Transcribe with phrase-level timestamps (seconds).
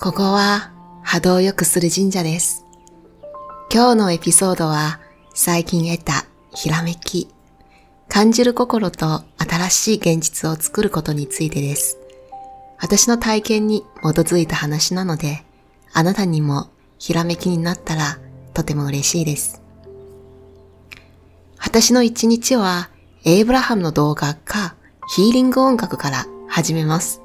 [0.00, 0.70] ここは
[1.02, 2.64] 波動を良くする神社です。
[3.74, 5.00] 今日のエピソードは
[5.34, 6.24] 最近得た
[6.54, 7.26] ひらめき、
[8.08, 11.98] 感じる心と新しい現実を作ることについてです。
[12.78, 15.42] 私の体験に基づいた話なので、
[15.92, 16.70] あなたにも
[17.00, 18.20] ひらめきになったら
[18.54, 19.60] とても嬉しいです。
[21.58, 22.88] 私の一日は
[23.24, 24.76] エイブラハムの動画か
[25.16, 27.20] ヒーリング音楽から始めます。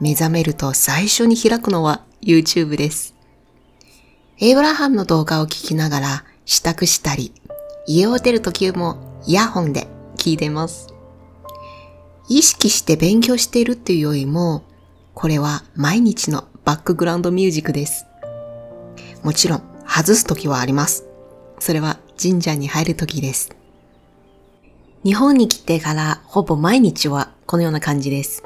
[0.00, 3.14] 目覚めると最初に開くのは YouTube です。
[4.38, 7.32] エイブラハムの動画を聞きながら支度したり、
[7.86, 10.88] 家を出るときもイヤホンで聞いてます。
[12.28, 14.64] 意識して勉強しているっていうよりも、
[15.14, 18.04] これは毎日のバックグラウンドミュージックです。
[19.22, 21.06] もちろん外すときはあります。
[21.58, 23.56] それは神社に入るときです。
[25.04, 28.42] 日本に来てからほぼ毎日はこのような感じです。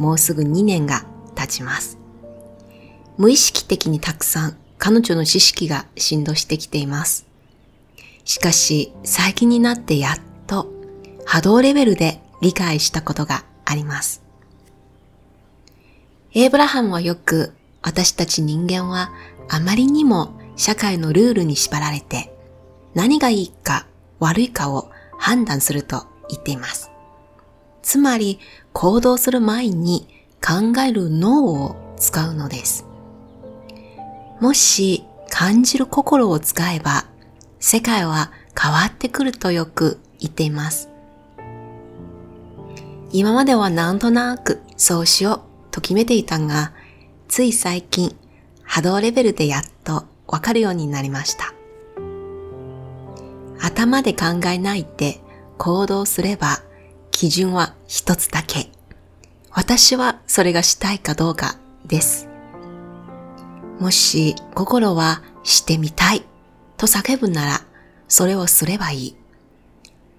[0.00, 1.04] もうすぐ2年が
[1.34, 1.98] 経ちます。
[3.18, 7.26] 無意識的にたくさん彼女の知識が振動してきています。
[8.24, 10.72] しかし最近になってやっと
[11.26, 14.22] 波動レベルで理解したことがあります。
[16.32, 19.12] エイブラハムはよく私たち人間は
[19.50, 22.32] あまりにも社会のルールに縛られて
[22.94, 23.86] 何がいいか
[24.18, 26.89] 悪いかを判断すると言っています。
[27.82, 28.38] つまり
[28.72, 30.06] 行動する前に
[30.44, 32.86] 考える脳を使うのです。
[34.40, 37.06] もし感じる心を使えば
[37.58, 40.88] 世界は変わってくるとよく言っています。
[43.12, 45.40] 今まではなんとなくそうしよう
[45.72, 46.72] と決めていたが、
[47.28, 48.16] つい最近
[48.62, 51.54] 波動レベルでやっとわかるようになりました。
[53.60, 55.20] 頭で考えないで
[55.58, 56.62] 行動すれば
[57.20, 58.70] 基準は一つだけ。
[59.50, 62.30] 私はそれがしたいかどうかです。
[63.78, 66.24] もし心はしてみたい
[66.78, 67.60] と叫ぶなら
[68.08, 69.16] それをすればいい。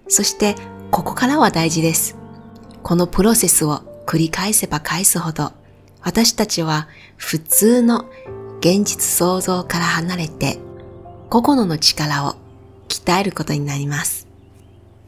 [0.09, 0.53] そして
[0.91, 2.19] ここからは大事です。
[2.83, 5.53] このプロセスを繰り返せば返すほど
[6.03, 8.05] 私たちは普通の
[8.59, 10.59] 現実創造から離れて
[11.31, 12.35] 心の力を
[12.89, 14.27] 鍛えることになります。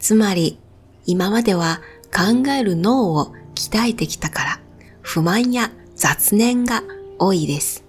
[0.00, 0.58] つまり
[1.06, 1.80] 今までは
[2.12, 4.60] 考える脳を鍛えてきたから
[5.02, 6.82] 不満や雑念が
[7.18, 7.84] 多いです。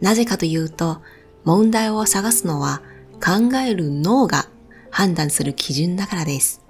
[0.00, 1.00] なぜかというと
[1.44, 2.82] 問題を探すのは
[3.14, 4.46] 考える脳が
[4.90, 6.62] 判断する基準だからです。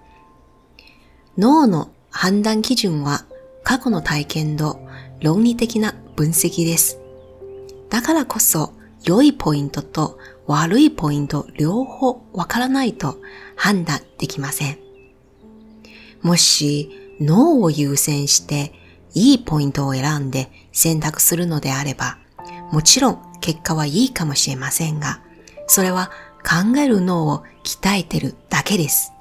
[1.37, 3.27] 脳の判断基準は
[3.62, 4.81] 過去の体験と
[5.21, 6.98] 論理的な分析です。
[7.91, 8.72] だからこそ
[9.04, 13.19] 良いポイントと悪いポイント両方わからないと
[13.56, 14.85] 判断できません。
[16.26, 18.72] もし脳を優先して
[19.14, 22.19] いいポイントを選んで選択するのであれば、
[22.72, 25.20] もちろん結果はいいかもしれませんが、
[25.69, 26.10] それは
[26.42, 29.12] 考える脳を鍛えてるだけです。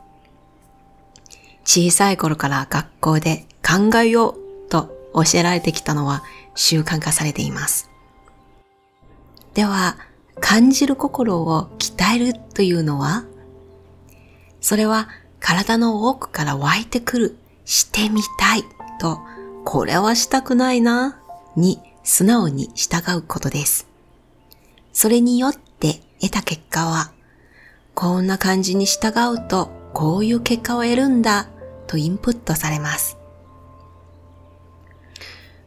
[1.63, 6.23] 小さい頃から学校で考えようと教えられてきたのは
[6.55, 7.91] 習慣化されています。
[9.53, 9.97] では、
[10.39, 13.25] 感じる心を鍛えるというのは？
[14.59, 15.07] それは
[15.39, 18.63] 体の奥から湧いてくるしてみたい
[18.99, 19.19] と、
[19.63, 21.19] これはしたくないな、
[21.55, 23.87] に素直に従うことです。
[24.93, 27.11] それによって得た結果は、
[27.93, 31.47] こんな感じに従うとこういう結果を得るんだ
[31.87, 33.17] とインプットされます。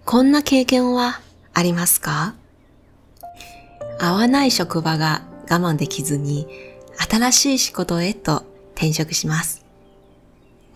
[0.04, 1.20] こんな経験は
[1.54, 2.34] ありますか？
[3.98, 6.46] 合わない職場が我慢できずに
[7.10, 9.57] 新しい仕事へと転職します。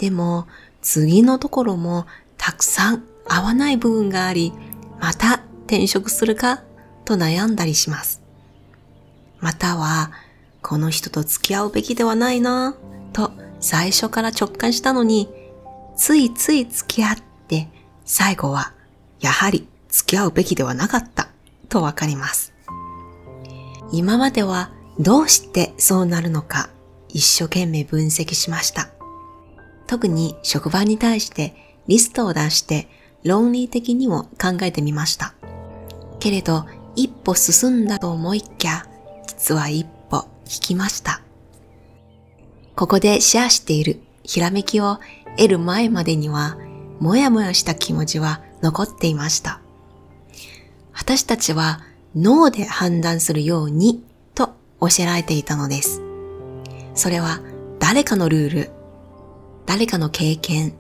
[0.03, 0.49] でも
[0.81, 4.53] 次のところもたくさん合わない部分があり、
[5.01, 6.65] また転職するか
[7.05, 8.21] と悩んだりします。
[9.39, 10.11] または、
[10.61, 12.75] この人と付き合うべきではないな
[13.13, 13.31] と
[13.61, 15.29] 最初から直感したのに、
[15.97, 17.69] ついつい付き合って
[18.05, 18.73] 最後は
[19.21, 21.29] やはり付き合うべきではなかった
[21.69, 22.53] とわかります。
[23.93, 26.71] 今まではどうしてそうなるのか
[27.09, 28.92] 一生懸命分析しました。
[29.87, 31.55] 特に職場に対して
[31.87, 32.89] リストを出して
[33.25, 35.35] 論理的にも考えてみました。
[36.21, 38.87] けれど一歩進んだと思いきや
[39.27, 41.23] 実は一歩引きました。
[42.75, 44.99] ここでシェアしているひらめきを
[45.37, 46.57] 得る前までには
[47.01, 49.61] もやもやした気持ちは残っていました。
[50.93, 51.81] 私たちは
[52.15, 54.05] 脳で判断するように
[54.35, 56.03] と教えられていたのです。
[56.95, 57.41] それは
[57.79, 58.71] 誰かのルール、
[59.67, 60.75] 誰かの経験、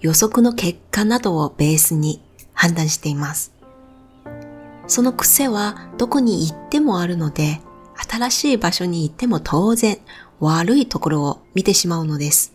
[0.00, 2.22] 予測の結果などをベースに
[2.52, 3.52] 判断しています。
[4.86, 7.60] その癖はどこに行ってもあるので、
[7.96, 9.98] 新しい場所に行っても当然
[10.40, 12.52] 悪いところを見てしまうのです。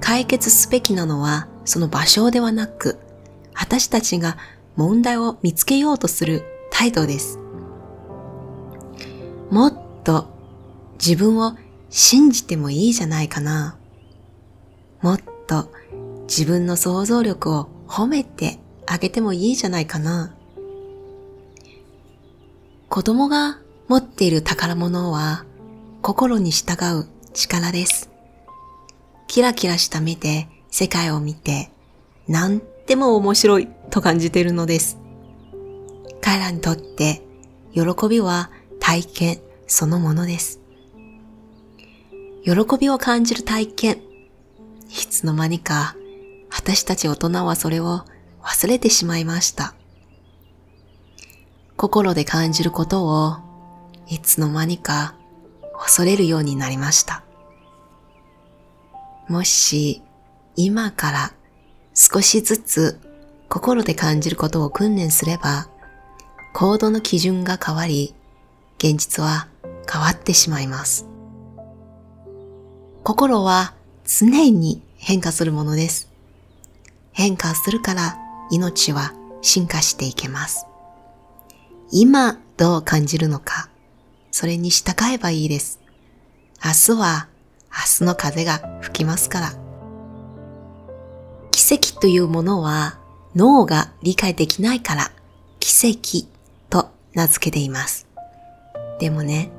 [0.00, 2.98] 解決すべきなのはその場所ではなく、
[3.54, 4.36] 私たちが
[4.74, 7.38] 問題を見つけようとする態度です。
[9.50, 10.28] もっと
[10.98, 11.56] 自分を
[11.88, 13.78] 信じてもいいじゃないかな。
[15.06, 15.70] もっと
[16.22, 20.34] 自分の想像力を褒めてあげてもいいじゃないかな。
[22.88, 25.44] 子供が持っている宝物は
[26.02, 28.10] 心に従う力です。
[29.28, 31.70] キラキラした目で世界を見て
[32.26, 34.98] 何でも面白いと感じているのです。
[36.20, 37.22] 彼らにとって
[37.72, 38.50] 喜びは
[38.80, 39.38] 体験
[39.68, 40.60] そのものです。
[42.42, 44.05] 喜びを感じる体験。
[44.88, 45.96] いつの間にか
[46.50, 48.04] 私たち大人はそれを
[48.42, 49.74] 忘れてしまいました。
[51.76, 53.36] 心で感じることを
[54.08, 55.14] いつの間にか
[55.78, 57.22] 恐れるようになりました。
[59.28, 60.02] もし
[60.54, 61.32] 今から
[61.94, 63.00] 少しずつ
[63.48, 65.68] 心で感じることを訓練すれば
[66.54, 68.14] 行動の基準が変わり
[68.78, 69.48] 現実は
[69.90, 71.06] 変わってしまいます。
[73.02, 73.75] 心は
[74.06, 76.08] 常に変化するものです。
[77.12, 78.16] 変化するから
[78.50, 79.12] 命は
[79.42, 80.66] 進化していけます。
[81.90, 83.68] 今どう感じるのか、
[84.30, 85.80] それに従えばいいです。
[86.64, 87.28] 明日は
[87.70, 89.52] 明日の風が吹きますから。
[91.50, 92.98] 奇跡というものは
[93.34, 95.10] 脳が理解できないから
[95.58, 96.28] 奇跡
[96.70, 98.06] と名付けています。
[99.00, 99.50] でもね、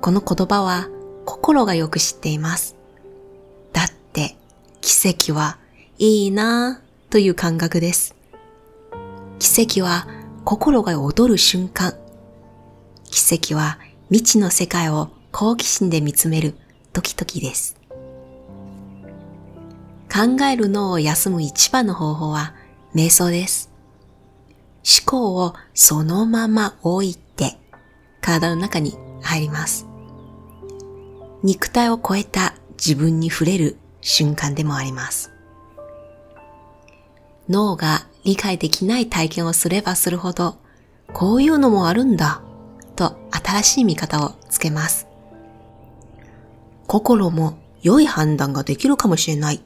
[0.00, 0.88] この言葉は
[1.24, 2.76] 心がよく知っています。
[4.82, 5.58] 奇跡は
[5.96, 8.16] いいなぁという感覚です。
[9.38, 10.08] 奇跡は
[10.44, 11.94] 心が躍る瞬間。
[13.04, 13.78] 奇跡は
[14.10, 16.56] 未知の世界を好奇心で見つめる
[16.92, 17.76] ドキドキです。
[20.12, 22.52] 考える脳を休む一番の方法は
[22.92, 23.70] 瞑想です。
[24.78, 27.56] 思考をそのまま置いて
[28.20, 29.86] 体の中に入ります。
[31.44, 32.54] 肉体を超えた
[32.84, 35.32] 自分に触れる瞬間でもあります。
[37.48, 40.56] 脳が理解できない体験をすればするほど、
[41.12, 42.42] こういうのもあるんだ、
[42.94, 45.06] と新しい見方をつけます。
[46.86, 49.62] 心も良い判断ができるかもしれない、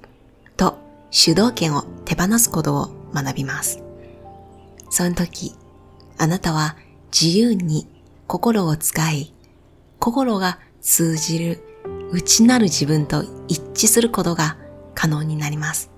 [0.57, 0.79] と
[1.11, 3.83] 主導権を手放すことを学びます。
[4.91, 5.55] その時、
[6.19, 6.77] あなたは
[7.13, 7.89] 自由に
[8.27, 9.35] 心を使い、
[9.99, 11.63] 心が通じる
[12.13, 14.57] 内なる自分と一致することが
[14.95, 15.91] 可能になります。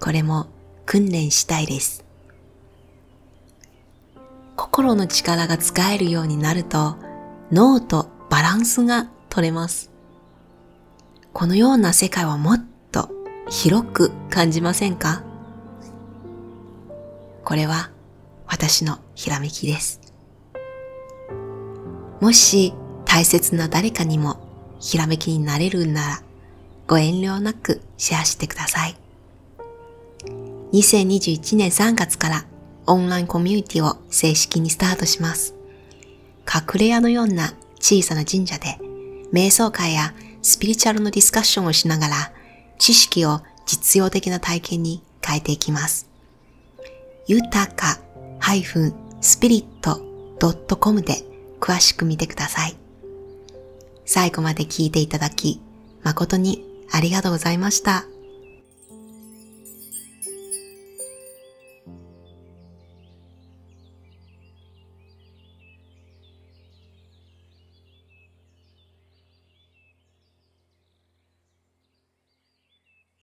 [0.00, 0.46] これも
[0.86, 2.04] 訓練したいです。
[4.56, 6.96] 心の力が使えるようになると
[7.50, 9.90] 脳とバランスが取れます。
[11.32, 13.10] このような世界はもっと
[13.48, 15.24] 広く感じませんか？
[17.44, 17.90] これは
[18.46, 20.00] 私のひらめきです。
[22.20, 22.72] もし
[23.04, 24.41] 大切な誰かにも
[24.82, 26.22] ひらめきになれるなら
[26.88, 28.96] ご遠慮なくシェアしてください。
[30.72, 32.44] 2021年3月から
[32.86, 35.54] オンラインコミュニティを正式にスタートします。
[36.52, 38.78] 隠れ家のような小さな神社で
[39.32, 40.12] 瞑想会や
[40.42, 42.32] スピリチュアルのディスカッションをしながら
[42.78, 46.08] 知識を実用的な体験に変えていきます。
[47.28, 48.00] 豊か
[48.40, 49.62] -spirit.com
[51.02, 51.14] で
[51.60, 52.81] 詳しく見てください。
[54.04, 55.60] 最後まで聞いていただき
[56.02, 58.11] 誠にありがとうございました。